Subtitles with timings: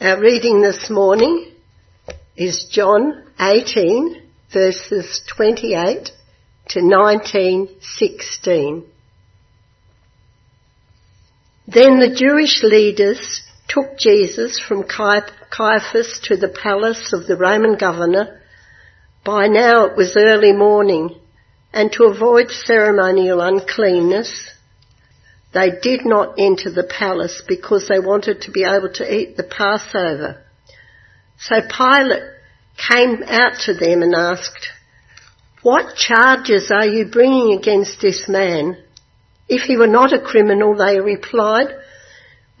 [0.00, 1.50] Our reading this morning
[2.36, 6.12] is John 18 verses 28
[6.68, 8.84] to 19:16.
[11.66, 18.40] Then the Jewish leaders took Jesus from Caiaphas to the palace of the Roman governor.
[19.24, 21.16] By now it was early morning
[21.72, 24.48] and to avoid ceremonial uncleanness,
[25.52, 29.44] they did not enter the palace because they wanted to be able to eat the
[29.44, 30.44] Passover.
[31.38, 32.22] So Pilate
[32.76, 34.68] came out to them and asked,
[35.62, 38.76] What charges are you bringing against this man?
[39.48, 41.68] If he were not a criminal, they replied,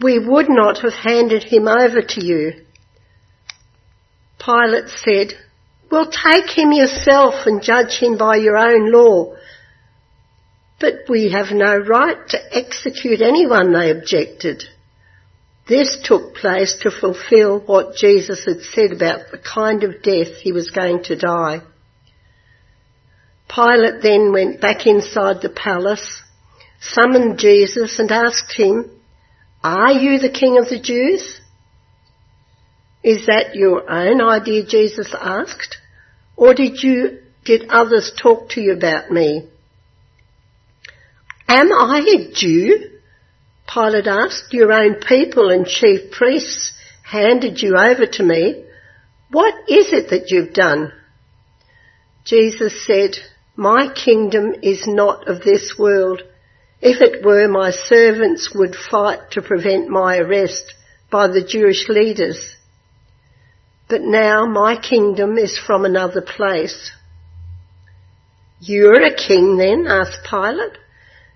[0.00, 2.64] we would not have handed him over to you.
[4.38, 5.34] Pilate said,
[5.90, 9.34] Well, take him yourself and judge him by your own law.
[10.80, 14.64] But we have no right to execute anyone, they objected.
[15.68, 20.52] This took place to fulfill what Jesus had said about the kind of death he
[20.52, 21.60] was going to die.
[23.54, 26.22] Pilate then went back inside the palace,
[26.80, 28.90] summoned Jesus and asked him,
[29.62, 31.40] Are you the king of the Jews?
[33.02, 35.76] Is that your own idea, Jesus asked?
[36.36, 39.48] Or did you, did others talk to you about me?
[41.48, 42.90] Am I a Jew?
[43.72, 44.52] Pilate asked.
[44.52, 48.64] Your own people and chief priests handed you over to me.
[49.30, 50.92] What is it that you've done?
[52.24, 53.16] Jesus said,
[53.56, 56.22] My kingdom is not of this world.
[56.82, 60.74] If it were, my servants would fight to prevent my arrest
[61.10, 62.56] by the Jewish leaders.
[63.88, 66.92] But now my kingdom is from another place.
[68.60, 69.86] You're a king then?
[69.88, 70.76] asked Pilate.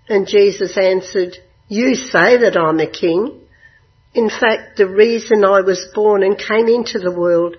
[0.08, 1.36] And Jesus answered,
[1.69, 3.41] You say that I'm a king.
[4.14, 7.56] In fact, the reason I was born and came into the world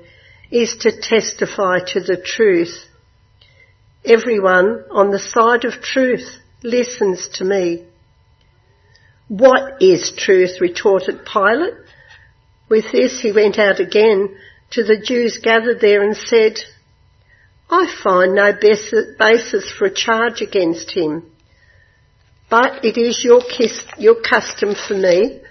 [0.52, 2.86] is to testify to the truth.
[4.06, 7.86] Everyone on the side of truth listens to me.
[9.28, 10.62] What is truth?
[10.62, 11.74] retorted Pilate.
[12.70, 14.36] With this he went out again
[14.72, 16.60] to the Jews gathered there and said,
[17.70, 21.32] I find no basis for a charge against him.
[22.54, 25.42] But it is your, kiss, your custom for me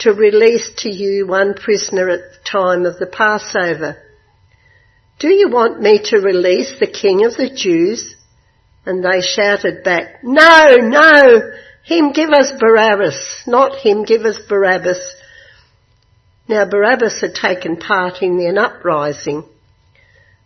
[0.00, 3.96] to release to you one prisoner at the time of the Passover.
[5.20, 8.16] Do you want me to release the king of the Jews?
[8.84, 11.52] And they shouted back, No, no,
[11.84, 15.14] him give us Barabbas, not him give us Barabbas.
[16.48, 19.44] Now Barabbas had taken part in an uprising.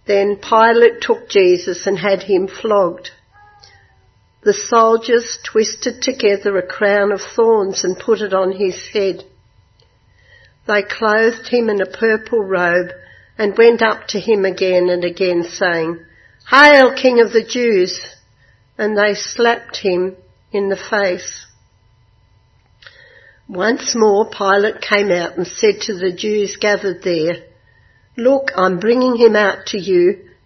[0.06, 3.12] Then Pilate took Jesus and had him flogged.
[4.42, 9.24] The soldiers twisted together a crown of thorns and put it on his head.
[10.66, 12.90] They clothed him in a purple robe
[13.38, 16.04] and went up to him again and again saying,
[16.50, 18.00] Hail King of the Jews!
[18.76, 20.16] And they slapped him
[20.50, 21.46] in the face.
[23.48, 27.44] Once more Pilate came out and said to the Jews gathered there,
[28.16, 30.30] Look, I'm bringing him out to you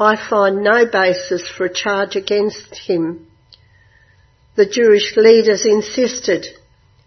[0.00, 3.26] I find no basis for a charge against him.
[4.56, 6.46] The Jewish leaders insisted,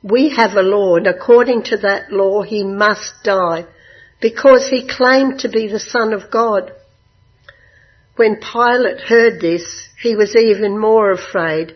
[0.04, 3.66] we have a law and according to that law he must die
[4.22, 6.72] because he claimed to be the son of God.
[8.16, 11.76] When Pilate heard this, he was even more afraid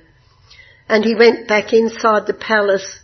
[0.87, 2.99] and he went back inside the palace.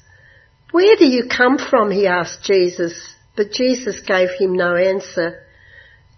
[0.72, 1.90] Where do you come from?
[1.90, 5.43] he asked Jesus, but Jesus gave him no answer.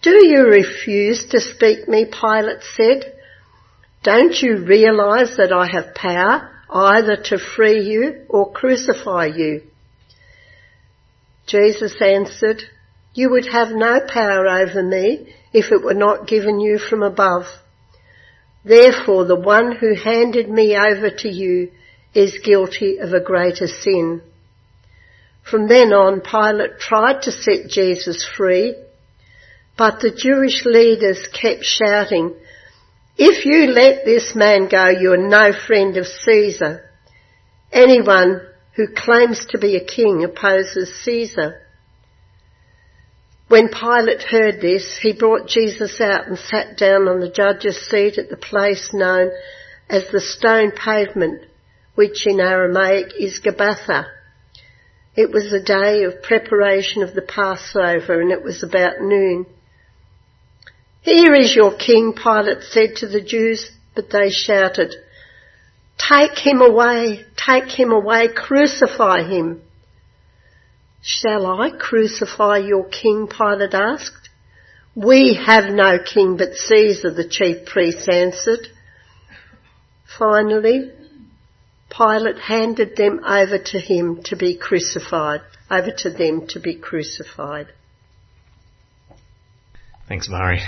[0.06, 2.06] Do you refuse to speak me?
[2.06, 3.12] Pilate said.
[4.04, 9.64] Don't you realize that I have power either to free you or crucify you?
[11.48, 12.62] Jesus answered,
[13.16, 17.46] You would have no power over me if it were not given you from above.
[18.64, 21.72] Therefore the one who handed me over to you
[22.14, 24.22] is guilty of a greater sin.
[25.42, 28.76] From then on, Pilate tried to set Jesus free
[29.78, 32.34] but the Jewish leaders kept shouting,
[33.18, 36.90] if you let this man go, you are no friend of Caesar.
[37.72, 38.42] Anyone
[38.76, 41.62] who claims to be a king opposes Caesar.
[43.48, 48.18] When Pilate heard this, he brought Jesus out and sat down on the judge's seat
[48.18, 49.32] at the place known
[49.90, 51.42] as the stone pavement,
[51.94, 54.08] which in Aramaic is Gabbatha.
[55.16, 59.46] It was the day of preparation of the Passover and it was about noon.
[61.06, 64.96] Here is your king, Pilate said to the Jews, but they shouted,
[66.00, 69.62] Take him away, take him away, crucify him.
[71.04, 73.28] Shall I crucify your king?
[73.28, 74.30] Pilate asked.
[74.96, 78.68] We have no king but Caesar, the chief priests answered.
[80.18, 80.90] Finally,
[81.96, 87.68] Pilate handed them over to him to be crucified, over to them to be crucified.
[90.08, 90.64] Thanks, Murray.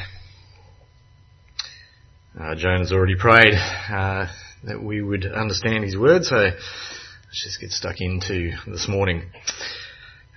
[2.39, 4.27] Uh, Joan has already prayed uh,
[4.63, 9.23] that we would understand his word, so let's just get stuck into this morning.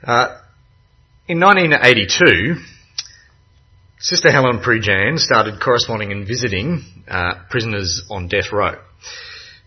[0.03, 0.39] Uh,
[1.29, 2.55] in 1982,
[3.99, 8.77] Sister Helen Prejean started corresponding and visiting uh, prisoners on death row.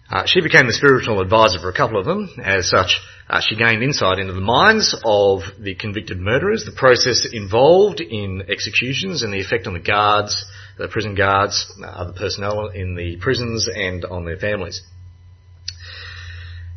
[0.09, 2.29] Uh, she became the spiritual advisor for a couple of them.
[2.43, 2.99] As such,
[3.29, 8.41] uh, she gained insight into the minds of the convicted murderers, the process involved in
[8.49, 10.45] executions, and the effect on the guards,
[10.77, 14.81] the prison guards, uh, other personnel in the prisons, and on their families.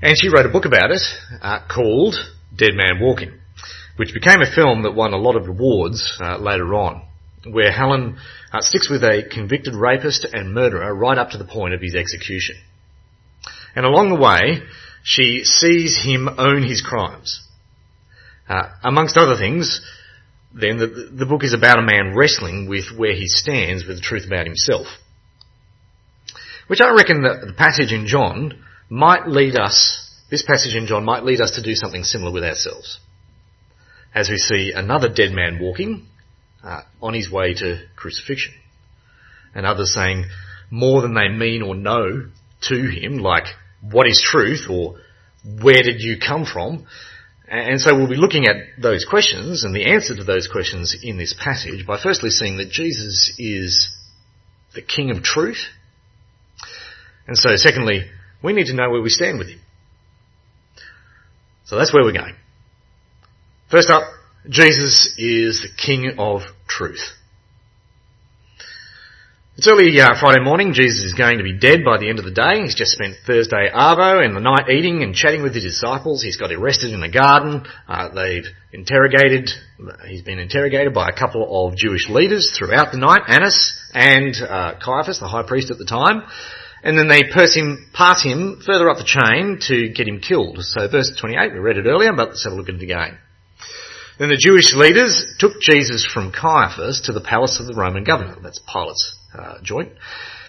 [0.03, 1.03] And she wrote a book about it
[1.41, 2.15] uh, called
[2.55, 3.41] Dead Man Walking
[3.97, 7.03] which became a film that won a lot of awards uh, later on,
[7.51, 8.19] where Helen
[8.53, 11.95] uh, sticks with a convicted rapist and murderer right up to the point of his
[11.95, 12.57] execution.
[13.75, 14.63] And along the way,
[15.03, 17.43] she sees him own his crimes.
[18.49, 19.81] Uh, amongst other things,
[20.59, 24.03] then the, the book is about a man wrestling with where he stands with the
[24.03, 24.87] truth about himself.
[26.67, 31.05] Which I reckon that the passage in John might lead us, this passage in John
[31.05, 32.99] might lead us to do something similar with ourselves
[34.15, 36.07] as we see another dead man walking
[36.65, 38.55] uh, on his way to crucifixion.
[39.55, 40.25] And others saying
[40.71, 42.29] more than they mean or know
[42.63, 43.45] to him, like,
[43.83, 44.97] what is truth or
[45.45, 46.87] where did you come from?
[47.49, 51.17] And so we'll be looking at those questions and the answer to those questions in
[51.17, 53.89] this passage by firstly seeing that Jesus is
[54.75, 55.65] the King of truth.
[57.29, 58.05] And so secondly,
[58.43, 59.61] we need to know where we stand with him.
[61.67, 62.35] So that's where we're going.
[63.71, 64.05] First up,
[64.49, 67.03] Jesus is the King of Truth.
[69.59, 70.75] It's early uh, Friday morning.
[70.75, 72.61] Jesus is going to be dead by the end of the day.
[72.61, 76.23] He's just spent Thursday Arvo and the night eating and chatting with his disciples.
[76.23, 77.65] He's got arrested in the garden.
[77.89, 79.49] Uh, they've interrogated.
[80.07, 84.75] He's been interrogated by a couple of Jewish leaders throughout the night, Annas and uh,
[84.79, 86.25] Caiaphas, the high priest at the time.
[86.83, 90.59] And then they him, pass him further up the chain to get him killed.
[90.61, 93.17] So verse 28, we read it earlier, but let's have a look at it again.
[94.19, 98.37] Then the Jewish leaders took Jesus from Caiaphas to the palace of the Roman governor.
[98.43, 99.93] That's Pilate's uh, joint.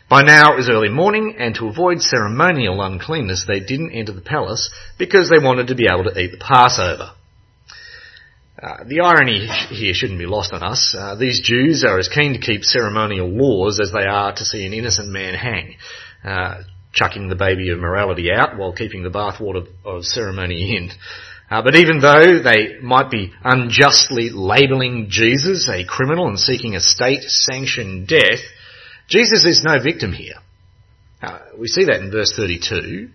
[0.10, 4.22] By now it was early morning, and to avoid ceremonial uncleanness, they didn't enter the
[4.22, 7.12] palace because they wanted to be able to eat the Passover.
[8.62, 10.96] Uh, the irony here shouldn't be lost on us.
[10.98, 14.66] Uh, these Jews are as keen to keep ceremonial laws as they are to see
[14.66, 15.76] an innocent man hang,
[16.24, 16.64] uh,
[16.94, 20.90] chucking the baby of morality out while keeping the bathwater of ceremony in.
[21.52, 26.82] Uh, but even though they might be unjustly labelling Jesus a criminal and seeking a
[26.82, 28.42] state-sanctioned death,
[29.08, 30.36] Jesus is no victim here.
[31.22, 33.10] Uh, we see that in verse 32.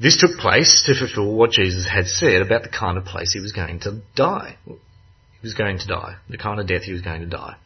[0.00, 3.40] This took place to fulfill what Jesus had said about the kind of place he
[3.40, 4.56] was going to die.
[4.66, 4.78] He
[5.42, 6.16] was going to die.
[6.28, 7.56] The kind of death he was going to die.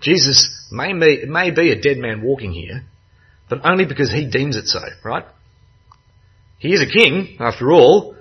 [0.00, 2.84] Jesus may be, may be a dead man walking here,
[3.50, 5.26] but only because he deems it so, right?
[6.58, 8.14] He is a king, after all,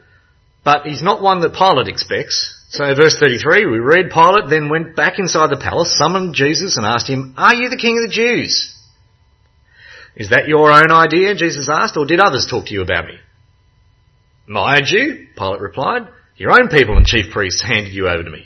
[0.66, 2.54] but he's not one that Pilate expects.
[2.70, 6.86] So verse 33, we read Pilate then went back inside the palace, summoned Jesus and
[6.86, 8.76] asked him, Are you the king of the Jews?
[10.16, 11.34] Is that your own idea?
[11.34, 13.16] Jesus asked, or did others talk to you about me?
[14.46, 15.28] My Jew?
[15.36, 16.08] Pilate replied.
[16.36, 18.46] Your own people and chief priests handed you over to me.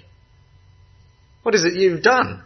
[1.43, 2.43] What is it you've done?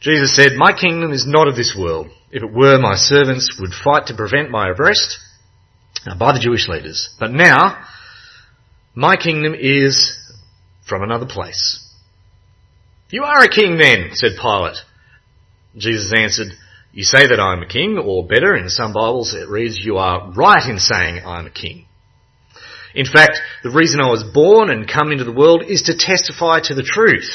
[0.00, 2.08] Jesus said, My kingdom is not of this world.
[2.30, 5.18] If it were, my servants would fight to prevent my arrest
[6.06, 7.08] uh, by the Jewish leaders.
[7.18, 7.82] But now,
[8.94, 10.17] my kingdom is
[10.88, 11.84] from another place.
[13.10, 14.76] You are a king then, said Pilate.
[15.76, 16.52] Jesus answered,
[16.92, 19.98] You say that I am a king, or better, in some Bibles it reads, You
[19.98, 21.86] are right in saying I am a king.
[22.94, 26.60] In fact, the reason I was born and come into the world is to testify
[26.64, 27.30] to the truth.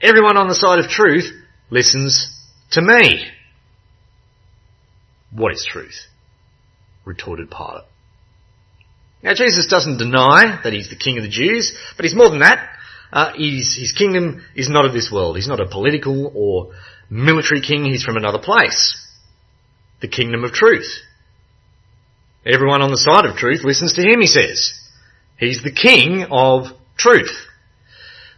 [0.00, 1.32] Everyone on the side of truth
[1.70, 2.28] listens
[2.72, 3.26] to me.
[5.32, 6.06] What is truth?
[7.04, 7.84] retorted Pilate.
[9.22, 12.40] Now Jesus doesn't deny that he's the king of the Jews, but he's more than
[12.40, 12.68] that.
[13.12, 15.36] Uh, his, his kingdom is not of this world.
[15.36, 16.74] He's not a political or
[17.10, 17.84] military king.
[17.84, 18.96] He's from another place.
[20.00, 20.88] The kingdom of truth.
[22.44, 24.72] Everyone on the side of truth listens to him, he says.
[25.38, 27.46] He's the king of truth.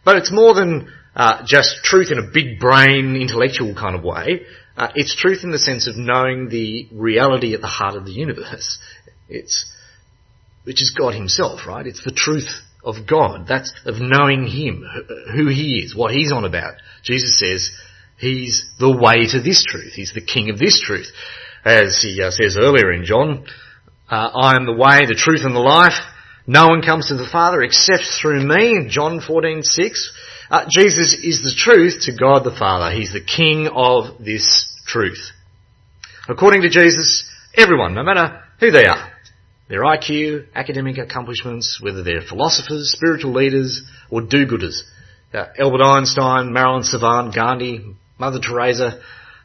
[0.05, 4.43] But it's more than uh, just truth in a big brain, intellectual kind of way.
[4.77, 8.13] Uh, it's truth in the sense of knowing the reality at the heart of the
[8.13, 8.79] universe.
[9.29, 9.71] It's,
[10.65, 11.87] which is God himself, right?
[11.87, 12.49] It's the truth
[12.85, 13.47] of God.
[13.49, 14.85] That's of knowing Him,
[15.35, 16.75] who He is, what He's on about.
[17.03, 17.71] Jesus says
[18.19, 19.93] He's the way to this truth.
[19.95, 21.11] He's the King of this truth.
[21.65, 23.45] As He uh, says earlier in John,
[24.11, 26.01] uh, I am the way, the truth and the life.
[26.47, 28.89] No one comes to the Father except through me.
[28.89, 30.09] John 14:6.
[30.51, 32.91] Uh, Jesus is the truth to God the Father.
[32.95, 35.31] He's the King of this truth.
[36.29, 37.25] According to Jesus,
[37.57, 39.10] everyone, no matter who they are,
[39.71, 44.83] their IQ, academic accomplishments, whether they're philosophers, spiritual leaders, or do-gooders.
[45.33, 49.01] Uh, Albert Einstein, Marilyn Savant, Gandhi, Mother Teresa.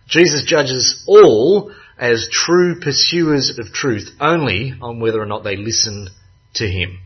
[0.08, 6.10] Jesus judges all as true pursuers of truth only on whether or not they listen
[6.56, 7.00] to him.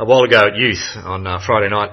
[0.00, 1.90] A while ago at youth on uh, Friday night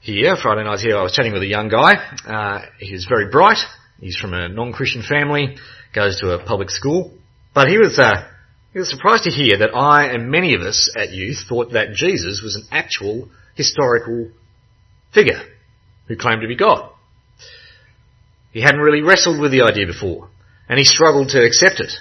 [0.00, 1.94] here, Friday night here, I was chatting with a young guy.
[2.24, 3.58] Uh, he was very bright.
[4.00, 5.56] He's from a non-Christian family
[5.94, 7.12] goes to a public school.
[7.54, 8.28] But he was, uh,
[8.72, 11.94] he was surprised to hear that I and many of us at youth thought that
[11.94, 14.30] Jesus was an actual historical
[15.12, 15.40] figure
[16.08, 16.90] who claimed to be God.
[18.52, 20.28] He hadn't really wrestled with the idea before,
[20.68, 21.92] and he struggled to accept it.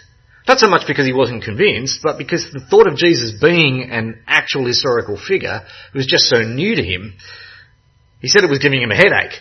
[0.48, 4.24] Not so much because he wasn't convinced, but because the thought of Jesus being an
[4.28, 5.62] actual historical figure
[5.94, 7.14] was just so new to him.
[8.20, 9.40] He said it was giving him a headache,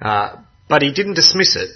[0.00, 0.36] uh,
[0.68, 1.70] but he didn't dismiss it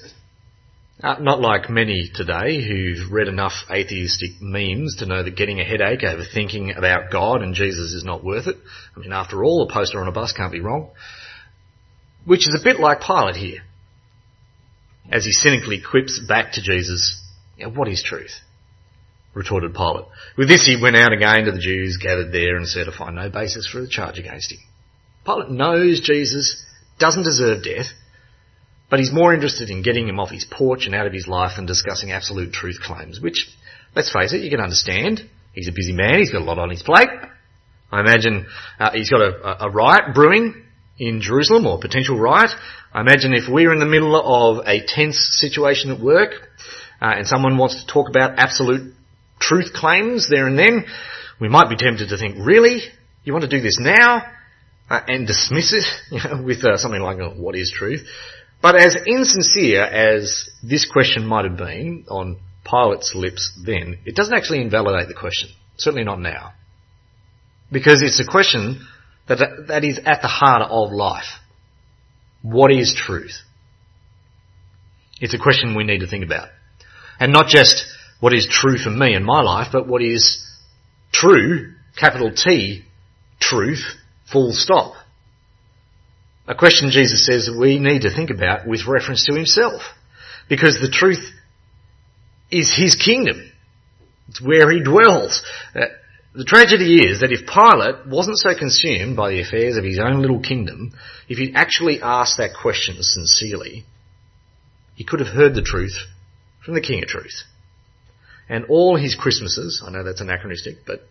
[1.04, 5.64] uh, not like many today who've read enough atheistic memes to know that getting a
[5.64, 8.56] headache over thinking about God and Jesus is not worth it.
[8.96, 10.92] I mean, after all, a poster on a bus can't be wrong.
[12.24, 13.60] Which is a bit like Pilate here.
[15.12, 17.22] As he cynically quips back to Jesus,
[17.74, 18.40] what is truth?
[19.34, 20.06] Retorted Pilate.
[20.38, 23.16] With this he went out again to the Jews gathered there and said to find
[23.16, 24.60] no basis for a charge against him.
[25.26, 26.64] Pilate knows Jesus
[26.98, 27.88] doesn't deserve death,
[28.94, 31.56] but he's more interested in getting him off his porch and out of his life
[31.56, 33.52] than discussing absolute truth claims, which,
[33.96, 35.28] let's face it, you can understand.
[35.52, 37.08] He's a busy man, he's got a lot on his plate.
[37.90, 38.46] I imagine
[38.78, 40.62] uh, he's got a, a riot brewing
[40.96, 42.50] in Jerusalem, or potential riot.
[42.92, 46.30] I imagine if we're in the middle of a tense situation at work,
[47.02, 48.94] uh, and someone wants to talk about absolute
[49.40, 50.84] truth claims there and then,
[51.40, 52.80] we might be tempted to think, really?
[53.24, 54.22] You want to do this now?
[54.88, 58.06] Uh, and dismiss it you know, with uh, something like, oh, what is truth?
[58.64, 64.32] But as insincere as this question might have been on Pilate's lips then, it doesn't
[64.32, 65.50] actually invalidate the question.
[65.76, 66.54] Certainly not now.
[67.70, 68.86] Because it's a question
[69.28, 71.26] that, that is at the heart of life.
[72.40, 73.36] What is truth?
[75.20, 76.48] It's a question we need to think about.
[77.20, 77.84] And not just
[78.20, 80.42] what is true for me in my life, but what is
[81.12, 82.82] true, capital T,
[83.38, 83.84] truth,
[84.32, 84.94] full stop.
[86.46, 89.82] A question Jesus says we need to think about with reference to himself.
[90.48, 91.30] Because the truth
[92.50, 93.50] is his kingdom.
[94.28, 95.42] It's where he dwells.
[95.74, 95.86] Uh,
[96.34, 100.20] the tragedy is that if Pilate wasn't so consumed by the affairs of his own
[100.20, 100.92] little kingdom,
[101.28, 103.84] if he'd actually asked that question sincerely,
[104.94, 105.96] he could have heard the truth
[106.64, 107.44] from the King of Truth.
[108.48, 111.08] And all his Christmases, I know that's anachronistic, but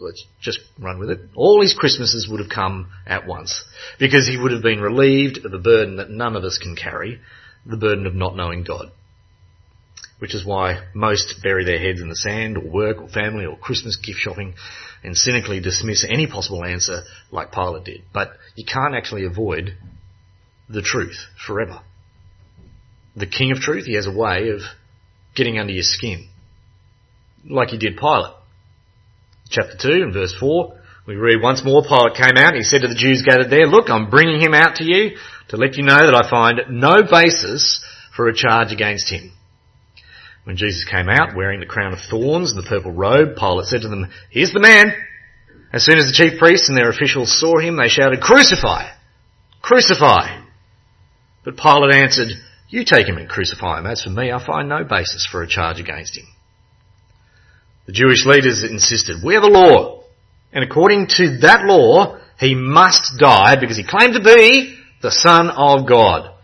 [0.00, 1.20] let's just run with it.
[1.34, 3.64] All his Christmases would have come at once
[3.98, 7.20] because he would have been relieved of a burden that none of us can carry,
[7.66, 8.90] the burden of not knowing God.
[10.18, 13.56] Which is why most bury their heads in the sand or work or family or
[13.56, 14.54] Christmas gift shopping
[15.04, 18.02] and cynically dismiss any possible answer like Pilate did.
[18.12, 19.76] But you can't actually avoid
[20.68, 21.80] the truth forever.
[23.14, 24.60] The King of Truth, he has a way of
[25.34, 26.28] getting under your skin.
[27.48, 28.34] Like he did Pilate
[29.50, 30.74] chapter 2 and verse 4,
[31.06, 33.66] we read, Once more Pilate came out, and he said to the Jews gathered there,
[33.66, 35.16] Look, I'm bringing him out to you
[35.48, 37.82] to let you know that I find no basis
[38.14, 39.32] for a charge against him.
[40.44, 43.82] When Jesus came out wearing the crown of thorns and the purple robe, Pilate said
[43.82, 44.92] to them, Here's the man.
[45.72, 48.90] As soon as the chief priests and their officials saw him, they shouted, Crucify!
[49.60, 50.42] Crucify!
[51.44, 52.28] But Pilate answered,
[52.68, 53.86] You take him and crucify him.
[53.86, 56.26] As for me, I find no basis for a charge against him.
[57.88, 60.04] The Jewish leaders insisted, we have a law.
[60.52, 65.48] And according to that law, he must die because he claimed to be the Son
[65.48, 66.34] of God.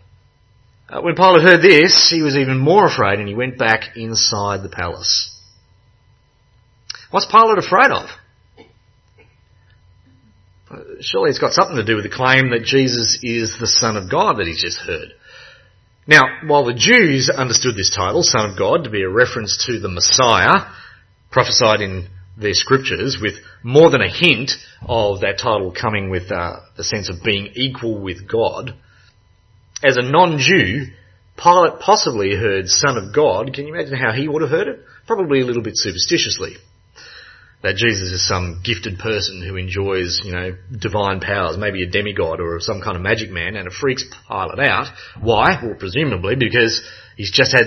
[0.89, 4.63] Uh, when Pilate heard this, he was even more afraid and he went back inside
[4.63, 5.31] the palace.
[7.11, 8.09] What's Pilate afraid of?
[10.99, 14.09] surely it's got something to do with the claim that Jesus is the Son of
[14.09, 15.09] God that he's just heard.
[16.07, 19.79] Now, while the Jews understood this title, Son of God, to be a reference to
[19.79, 20.65] the Messiah,
[21.31, 24.51] prophesied in their scriptures with more than a hint
[24.81, 28.75] of that title coming with uh, the sense of being equal with God,
[29.83, 30.87] as a non-Jew,
[31.37, 33.53] Pilate possibly heard Son of God.
[33.53, 34.79] Can you imagine how he would have heard it?
[35.05, 36.55] Probably a little bit superstitiously
[37.65, 42.39] that Jesus is some gifted person who enjoys, you know, divine powers, maybe a demigod
[42.39, 44.87] or some kind of magic man, and it freaks Pilate out.
[45.19, 45.59] Why?
[45.63, 47.65] Well, presumably because he's just had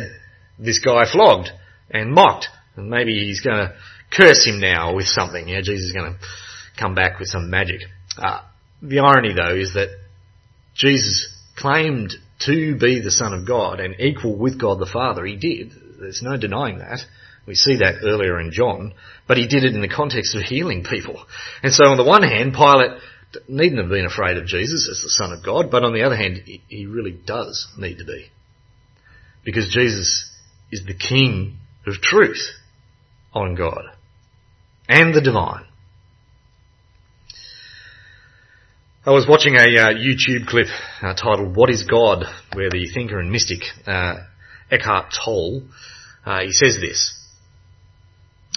[0.56, 1.50] this guy flogged
[1.90, 2.46] and mocked,
[2.78, 3.74] and maybe he's going to
[4.10, 5.48] curse him now with something.
[5.48, 6.18] You know, Jesus is going to
[6.78, 7.80] come back with some magic.
[8.16, 8.40] Uh,
[8.80, 9.88] the irony, though, is that
[10.74, 12.14] Jesus claimed
[12.46, 15.24] to be the Son of God and equal with God the Father.
[15.24, 15.72] He did.
[16.00, 17.00] There's no denying that.
[17.46, 18.92] We see that earlier in John,
[19.26, 21.24] but he did it in the context of healing people.
[21.62, 23.00] And so on the one hand, Pilate
[23.48, 26.16] needn't have been afraid of Jesus as the Son of God, but on the other
[26.16, 28.26] hand, he really does need to be.
[29.44, 30.30] Because Jesus
[30.70, 31.56] is the King
[31.86, 32.50] of truth
[33.38, 33.84] on God
[34.88, 35.64] and the divine.
[39.06, 40.66] I was watching a uh, YouTube clip
[41.02, 44.16] uh, titled "What Is God," where the thinker and mystic uh,
[44.70, 45.62] Eckhart Tolle
[46.28, 47.14] uh, he says this: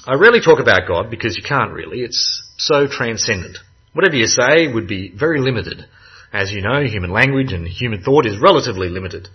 [0.06, 2.02] I rarely talk about God because you can't really.
[2.02, 3.60] It's so transcendent.
[3.94, 5.86] Whatever you say would be very limited.
[6.34, 9.30] As you know, human language and human thought is relatively limited.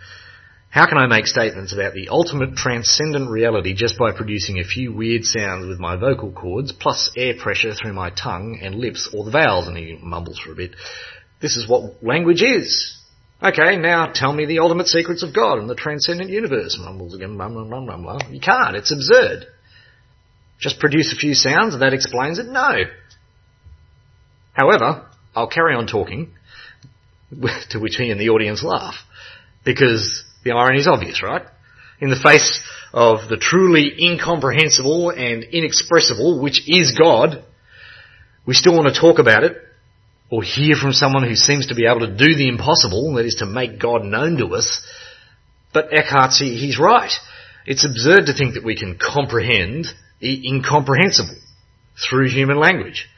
[0.71, 4.93] How can I make statements about the ultimate transcendent reality just by producing a few
[4.93, 9.25] weird sounds with my vocal cords, plus air pressure through my tongue and lips, or
[9.25, 9.69] the vowels?
[9.69, 10.73] And he mumbles for a bit.
[11.41, 12.97] This is what language is.
[13.43, 16.79] Okay, now tell me the ultimate secrets of God and the transcendent universe.
[16.83, 17.39] Mumbles again.
[18.31, 18.77] You can't.
[18.77, 19.47] It's absurd.
[20.59, 22.47] Just produce a few sounds and that explains it?
[22.47, 22.85] No.
[24.55, 26.33] However, I'll carry on talking,
[27.71, 28.95] to which he and the audience laugh,
[29.65, 31.43] because the irony is obvious, right?
[32.01, 37.45] In the face of the truly incomprehensible and inexpressible, which is God,
[38.47, 39.57] we still want to talk about it,
[40.31, 43.37] or hear from someone who seems to be able to do the impossible, that is
[43.37, 44.87] to make God known to us.
[45.73, 47.13] But Eckhart, he's right.
[47.67, 49.87] It's absurd to think that we can comprehend
[50.21, 51.41] the incomprehensible
[52.09, 53.09] through human language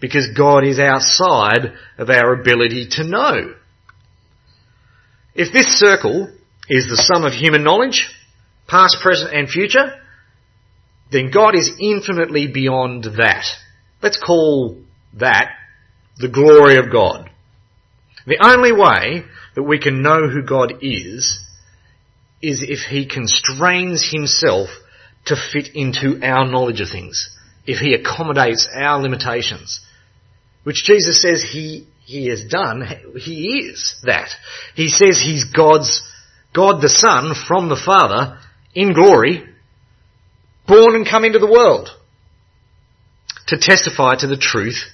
[0.00, 3.54] because God is outside of our ability to know.
[5.34, 6.32] If this circle
[6.74, 8.08] is the sum of human knowledge,
[8.66, 10.00] past, present and future,
[11.10, 13.44] then God is infinitely beyond that.
[14.02, 14.80] Let's call
[15.14, 15.50] that
[16.16, 17.30] the glory of God.
[18.26, 21.40] The only way that we can know who God is,
[22.40, 24.68] is if He constrains Himself
[25.26, 27.30] to fit into our knowledge of things,
[27.66, 29.80] if he accommodates our limitations,
[30.64, 32.84] which Jesus says he, he has done,
[33.16, 34.30] he is that.
[34.74, 36.02] He says he's God's,
[36.54, 38.38] God the Son from the Father
[38.74, 39.44] in glory,
[40.66, 41.88] born and come into the world
[43.48, 44.84] to testify to the truth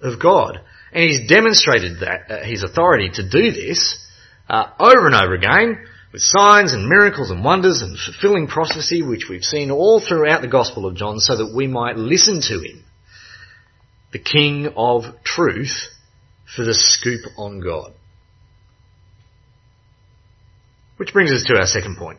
[0.00, 0.60] of God.
[0.92, 3.98] And he's demonstrated that, uh, his authority to do this,
[4.48, 9.26] uh, over and over again with signs and miracles and wonders and fulfilling prophecy, which
[9.28, 12.84] we've seen all throughout the Gospel of John, so that we might listen to him,
[14.12, 15.88] the King of truth,
[16.54, 17.94] for the scoop on God.
[20.96, 22.18] Which brings us to our second point.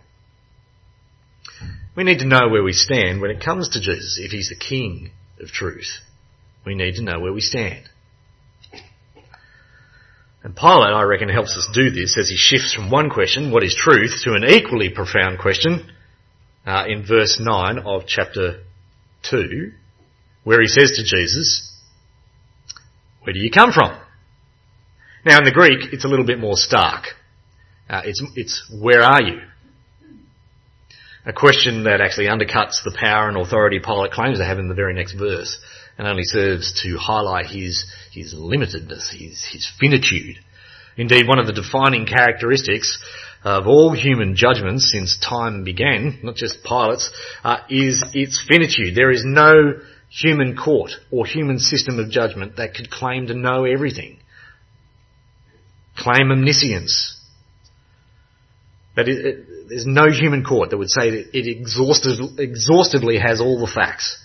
[1.95, 4.19] We need to know where we stand when it comes to Jesus.
[4.21, 5.99] If he's the King of truth,
[6.65, 7.89] we need to know where we stand.
[10.43, 13.63] And Pilate, I reckon, helps us do this as he shifts from one question, what
[13.63, 15.89] is truth, to an equally profound question
[16.67, 18.61] uh, in verse 9 of chapter
[19.31, 19.71] 2,
[20.43, 21.73] where he says to Jesus,
[23.23, 23.99] Where do you come from?
[25.25, 27.05] Now in the Greek, it's a little bit more stark.
[27.89, 29.39] Uh, it's, it's, where are you?
[31.25, 34.75] A question that actually undercuts the power and authority Pilate claims to have in the
[34.75, 35.59] very next verse
[35.97, 40.37] and only serves to highlight his, his limitedness, his, his finitude.
[40.97, 42.99] Indeed, one of the defining characteristics
[43.43, 47.11] of all human judgments since time began, not just Pilate's,
[47.43, 48.95] uh, is its finitude.
[48.95, 53.65] There is no human court or human system of judgment that could claim to know
[53.65, 54.19] everything.
[55.97, 57.17] Claim omniscience.
[58.95, 63.41] That it, it, there's no human court that would say that it exhausted, exhaustively has
[63.41, 64.21] all the facts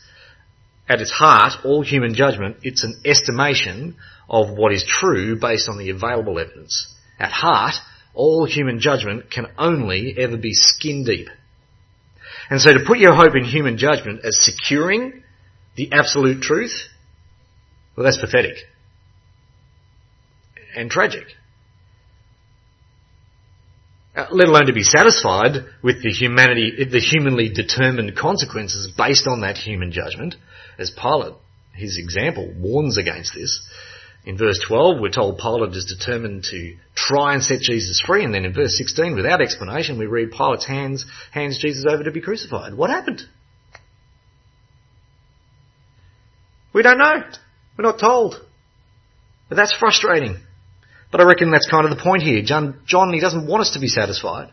[0.90, 3.96] at its heart, all human judgment, it's an estimation
[4.28, 6.92] of what is true based on the available evidence.
[7.18, 7.74] At heart,
[8.12, 11.28] all human judgment can only ever be skin deep.
[12.50, 15.22] And so to put your hope in human judgment as securing
[15.76, 16.88] the absolute truth,
[17.96, 18.56] well that's pathetic.
[20.74, 21.26] and tragic.
[24.14, 29.42] Uh, let alone to be satisfied with the humanity, the humanly determined consequences based on
[29.42, 30.34] that human judgment,
[30.78, 31.34] as Pilate,
[31.74, 33.60] his example, warns against this.
[34.24, 38.34] In verse 12, we're told Pilate is determined to try and set Jesus free, and
[38.34, 42.20] then in verse 16, without explanation, we read Pilate's hands, hands Jesus over to be
[42.20, 42.74] crucified.
[42.74, 43.22] What happened?
[46.72, 47.22] We don't know.
[47.78, 48.34] We're not told.
[49.48, 50.36] But that's frustrating.
[51.10, 52.42] But I reckon that's kind of the point here.
[52.42, 54.52] John, John, he doesn't want us to be satisfied.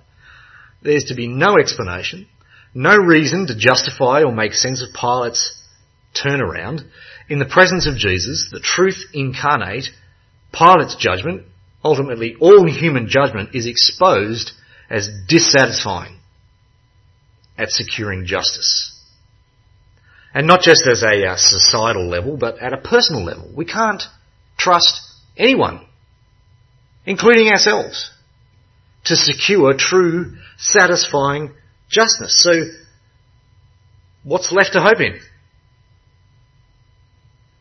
[0.82, 2.28] There's to be no explanation,
[2.74, 5.62] no reason to justify or make sense of Pilate's
[6.16, 6.82] turnaround.
[7.30, 9.90] In the presence of Jesus, the truth incarnate,
[10.52, 11.44] Pilate's judgment,
[11.84, 14.52] ultimately all human judgment, is exposed
[14.90, 16.18] as dissatisfying
[17.58, 18.94] at securing justice.
[20.34, 23.52] And not just as a uh, societal level, but at a personal level.
[23.56, 24.04] We can't
[24.58, 25.02] trust
[25.36, 25.87] anyone,
[27.08, 28.12] including ourselves,
[29.06, 31.54] to secure true, satisfying
[31.90, 32.44] justice.
[32.44, 32.52] So,
[34.24, 35.18] what's left to hope in?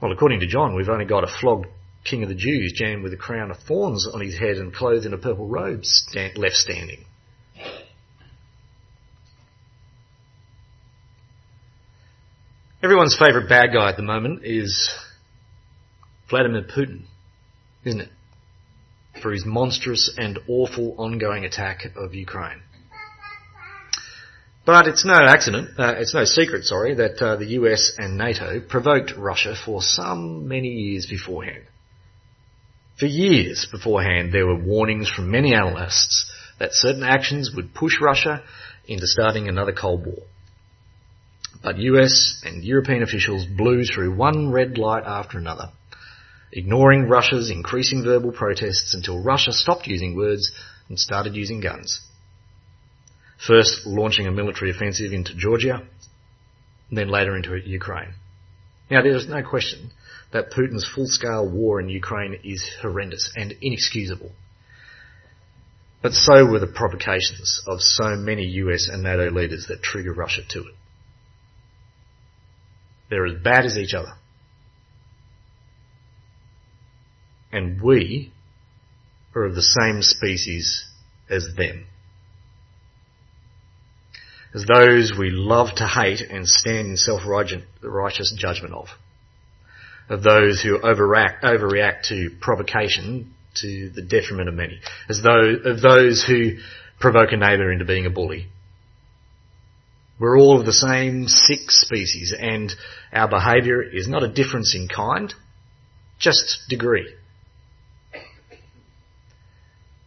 [0.02, 1.68] Well, according to John, we've only got a flogged
[2.04, 5.06] king of the Jews jammed with a crown of thorns on his head and clothed
[5.06, 7.04] in a purple robe stand, left standing.
[12.82, 14.90] Everyone's favourite bad guy at the moment is
[16.28, 17.04] Vladimir Putin,
[17.84, 18.10] isn't it?
[19.22, 22.62] For his monstrous and awful ongoing attack of Ukraine.
[24.66, 28.60] But it's no accident, uh, it's no secret, sorry, that uh, the US and NATO
[28.60, 31.64] provoked Russia for some many years beforehand.
[32.98, 38.42] For years beforehand, there were warnings from many analysts that certain actions would push Russia
[38.88, 40.24] into starting another Cold War.
[41.62, 45.70] But US and European officials blew through one red light after another,
[46.56, 50.50] ignoring Russia's increasing verbal protests until Russia stopped using words
[50.88, 52.00] and started using guns.
[53.46, 55.86] First launching a military offensive into Georgia,
[56.90, 58.14] then later into Ukraine.
[58.90, 59.90] Now there is no question
[60.32, 64.32] that Putin's full-scale war in Ukraine is horrendous and inexcusable.
[66.02, 70.42] But so were the provocations of so many US and NATO leaders that trigger Russia
[70.50, 70.74] to it.
[73.10, 74.14] They're as bad as each other.
[77.56, 78.34] And we
[79.34, 80.84] are of the same species
[81.30, 81.86] as them
[84.54, 88.88] as those we love to hate and stand in self-righteous judgment of.
[90.10, 94.78] Of those who overreact, overreact to provocation to the detriment of many.
[95.08, 96.58] As though, of those who
[97.00, 98.48] provoke a neighbour into being a bully.
[100.20, 102.70] We're all of the same sick species and
[103.14, 105.32] our behaviour is not a difference in kind,
[106.18, 107.14] just degree.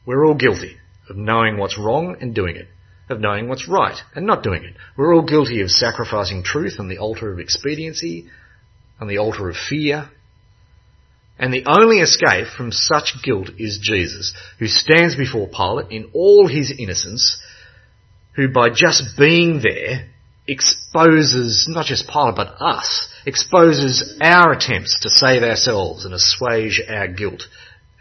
[0.10, 0.76] We're all guilty
[1.08, 2.68] of knowing what's wrong and doing it
[3.12, 4.74] of knowing what's right and not doing it.
[4.98, 8.28] We're all guilty of sacrificing truth on the altar of expediency,
[9.00, 10.10] on the altar of fear.
[11.38, 16.48] And the only escape from such guilt is Jesus, who stands before Pilate in all
[16.48, 17.40] his innocence,
[18.36, 20.10] who by just being there
[20.48, 27.08] exposes not just Pilate but us, exposes our attempts to save ourselves and assuage our
[27.10, 27.44] guilt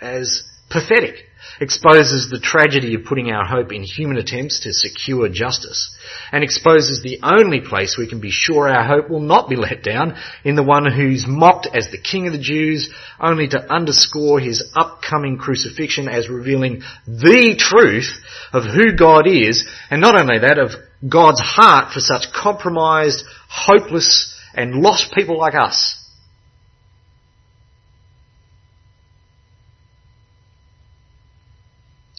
[0.00, 1.27] as pathetic
[1.60, 5.94] exposes the tragedy of putting our hope in human attempts to secure justice,
[6.32, 9.82] and exposes the only place we can be sure our hope will not be let
[9.82, 14.40] down in the one who's mocked as the King of the Jews, only to underscore
[14.40, 18.12] his upcoming crucifixion as revealing the truth
[18.52, 20.72] of who God is, and not only that, of
[21.08, 25.96] God's heart for such compromised, hopeless, and lost people like us.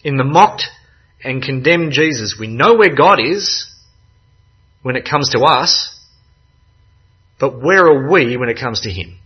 [0.04, 0.64] In the mocked
[1.24, 3.70] and condemned Jesus, we know where God is
[4.82, 5.96] when it comes to us,
[7.40, 9.18] but where are we when it comes to Him?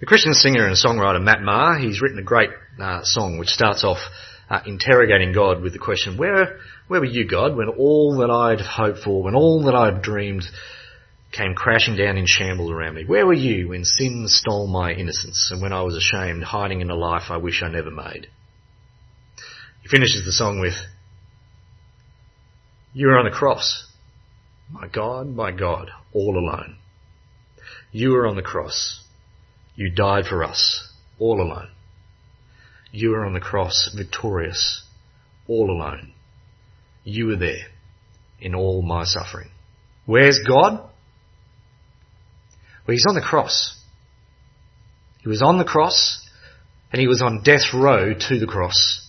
[0.00, 2.50] The Christian singer and songwriter Matt Maher, he's written a great
[2.80, 3.98] uh, song which starts off
[4.48, 8.60] uh, interrogating God with the question, where, where were you God when all that I'd
[8.60, 10.44] hoped for, when all that I'd dreamed
[11.32, 13.04] came crashing down in shambles around me.
[13.04, 16.90] Where were you when sin stole my innocence and when I was ashamed, hiding in
[16.90, 18.26] a life I wish I never made?
[19.82, 20.74] He finishes the song with,
[22.92, 23.86] You were on the cross.
[24.70, 26.76] My God, my God, all alone.
[27.92, 29.04] You were on the cross.
[29.74, 30.88] You died for us,
[31.18, 31.68] all alone.
[32.92, 34.84] You were on the cross, victorious,
[35.46, 36.12] all alone.
[37.04, 37.68] You were there
[38.40, 39.50] in all my suffering.
[40.06, 40.89] Where's God?
[42.90, 43.78] Well, he's on the cross.
[45.22, 46.28] He was on the cross
[46.90, 49.08] and he was on death row to the cross.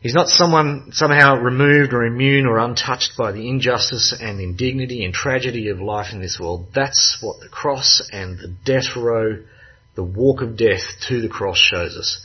[0.00, 5.14] He's not someone somehow removed or immune or untouched by the injustice and indignity and
[5.14, 6.66] tragedy of life in this world.
[6.74, 9.38] That's what the cross and the death row,
[9.94, 12.20] the walk of death to the cross shows us.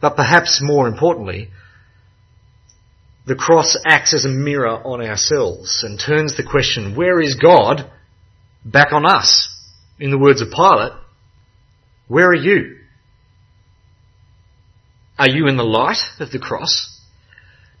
[0.00, 1.50] But perhaps more importantly,
[3.30, 7.88] the cross acts as a mirror on ourselves and turns the question, where is God,
[8.64, 9.48] back on us.
[10.00, 10.94] In the words of Pilate,
[12.08, 12.78] where are you?
[15.16, 17.00] Are you in the light of the cross?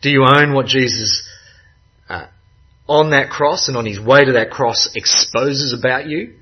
[0.02, 1.28] Do you own what Jesus
[2.08, 2.26] uh,
[2.86, 6.34] on that cross and on his way to that cross exposes about you?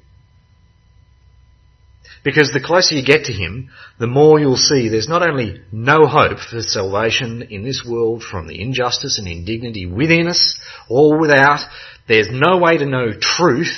[2.28, 6.06] Because the closer you get to him, the more you'll see there's not only no
[6.06, 10.60] hope for salvation in this world from the injustice and indignity within us
[10.90, 11.60] or without,
[12.06, 13.72] there's no way to know truth,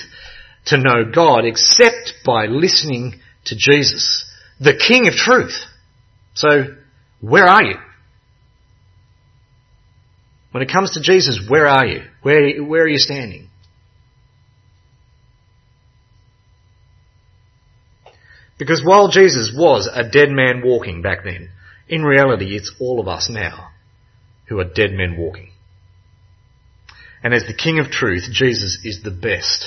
[0.67, 5.55] to know God, except by listening to Jesus, the King of truth.
[6.35, 6.75] So,
[7.21, 7.77] where are you?
[10.51, 12.03] When it comes to Jesus, where are you?
[12.23, 13.49] Where, where are you standing?
[18.61, 21.49] Because while Jesus was a dead man walking back then,
[21.89, 23.71] in reality it's all of us now
[24.49, 25.53] who are dead men walking.
[27.23, 29.65] And as the King of Truth, Jesus is the best.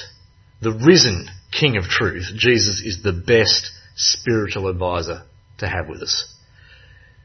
[0.62, 5.24] The risen King of Truth, Jesus is the best spiritual advisor
[5.58, 6.32] to have with us.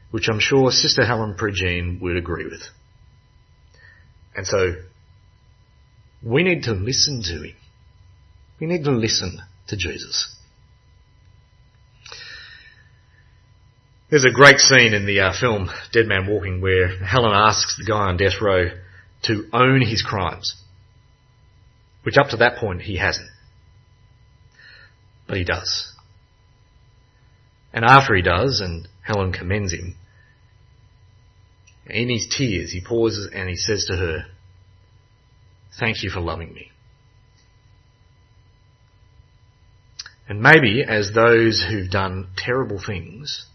[0.09, 2.63] Which I'm sure Sister Helen Prejean would agree with.
[4.35, 4.73] And so,
[6.23, 7.55] we need to listen to him.
[8.59, 10.35] We need to listen to Jesus.
[14.09, 17.85] There's a great scene in the uh, film Dead Man Walking where Helen asks the
[17.85, 18.69] guy on death row
[19.23, 20.55] to own his crimes,
[22.01, 23.29] which up to that point he hasn't.
[25.27, 25.93] But he does.
[27.71, 29.95] And after he does, and Helen commends him,
[31.85, 34.25] in his tears, he pauses and he says to her,
[35.79, 36.71] Thank you for loving me.
[40.27, 43.45] And maybe as those who've done terrible things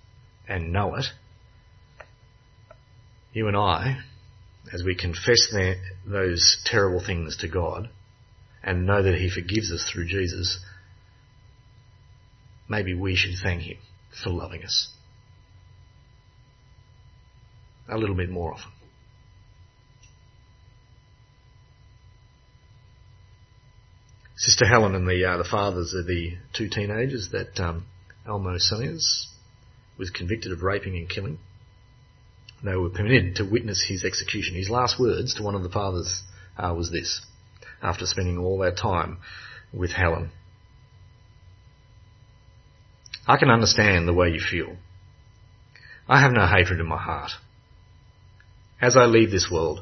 [0.49, 1.07] and know it,
[3.33, 3.99] you and I,
[4.73, 5.53] as we confess
[6.07, 7.89] those terrible things to God
[8.63, 10.59] and know that He forgives us through Jesus,
[12.69, 13.79] maybe we should thank Him
[14.23, 14.89] for loving us
[17.89, 18.71] a little bit more often.
[24.37, 27.87] Sister Helen and the uh, the fathers of the two teenagers that um,
[28.27, 28.99] Elmo Sonnier
[29.99, 31.39] was convicted of raping and killing.
[32.65, 34.55] They were permitted to witness his execution.
[34.55, 36.23] His last words to one of the fathers
[36.57, 37.21] uh, was this,
[37.83, 39.19] after spending all that time
[39.73, 40.31] with Helen.
[43.27, 44.77] I can understand the way you feel.
[46.09, 47.33] I have no hatred in my heart.
[48.81, 49.81] As I leave this world,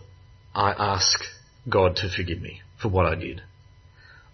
[0.54, 1.20] I ask
[1.68, 3.42] God to forgive me for what I did.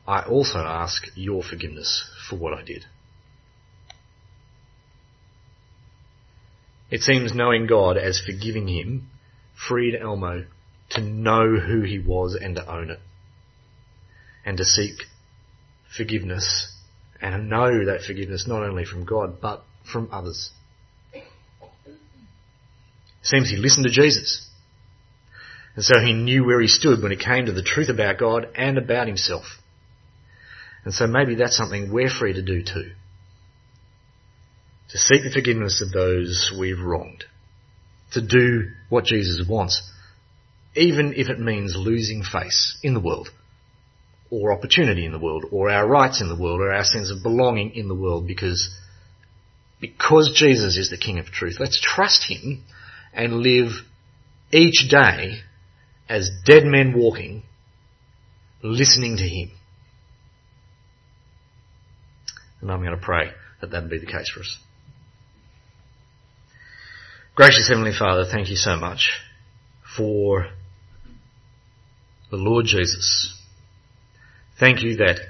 [0.06, 2.84] I also ask your forgiveness for what I did.
[6.90, 9.10] It seems knowing God as forgiving him
[9.68, 10.46] freed Elmo
[10.90, 13.00] to know who he was and to own it.
[14.44, 14.94] And to seek
[15.94, 16.72] forgiveness
[17.20, 20.50] and know that forgiveness not only from God but from others.
[21.12, 21.24] It
[23.22, 24.48] seems he listened to Jesus.
[25.74, 28.48] And so he knew where he stood when it came to the truth about God
[28.54, 29.44] and about himself.
[30.84, 32.92] And so maybe that's something we're free to do too.
[34.90, 37.24] To seek the forgiveness of those we've wronged.
[38.12, 39.82] To do what Jesus wants.
[40.74, 43.28] Even if it means losing face in the world.
[44.30, 45.44] Or opportunity in the world.
[45.50, 46.60] Or our rights in the world.
[46.60, 48.26] Or our sense of belonging in the world.
[48.26, 48.74] Because,
[49.80, 51.56] because Jesus is the King of truth.
[51.60, 52.64] Let's trust Him
[53.12, 53.72] and live
[54.50, 55.40] each day
[56.08, 57.42] as dead men walking,
[58.62, 59.50] listening to Him.
[62.62, 64.58] And I'm going to pray that that be the case for us.
[67.38, 69.10] Gracious Heavenly Father, thank you so much
[69.96, 70.48] for
[72.32, 73.32] the Lord Jesus.
[74.58, 75.20] Thank you that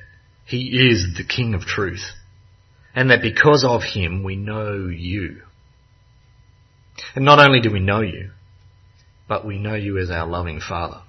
[0.47, 2.13] He is the King of truth
[2.95, 5.43] and that because of Him we know you.
[7.15, 8.31] And not only do we know you,
[9.29, 11.03] but we know you as our loving Father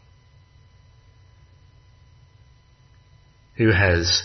[3.56, 4.24] who has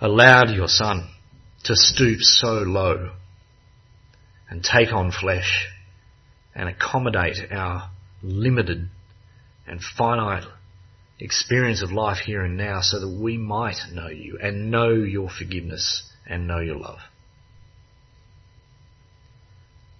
[0.00, 1.10] allowed your Son
[1.64, 3.10] to stoop so low
[4.50, 5.68] and take on flesh
[6.54, 7.90] and accommodate our
[8.22, 8.88] limited
[9.66, 10.44] and finite
[11.18, 15.28] experience of life here and now so that we might know you and know your
[15.30, 16.98] forgiveness and know your love.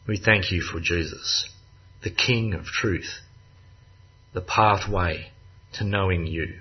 [0.07, 1.48] We thank you for Jesus,
[2.03, 3.20] the King of truth,
[4.35, 5.31] the pathway
[5.75, 6.59] to knowing you.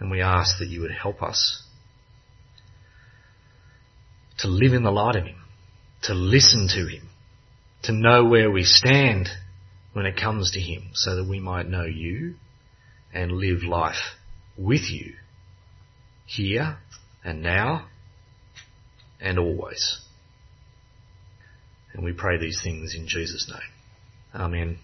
[0.00, 1.62] And we ask that you would help us
[4.42, 5.40] to live in the light of Him,
[6.02, 7.08] to listen to Him,
[7.84, 9.28] to know where we stand
[9.92, 12.34] when it comes to Him so that we might know you
[13.12, 14.16] and live life
[14.56, 15.14] with you
[16.26, 16.76] here
[17.24, 17.86] and now
[19.20, 20.00] and always.
[21.92, 24.42] And we pray these things in Jesus' name.
[24.42, 24.78] Amen.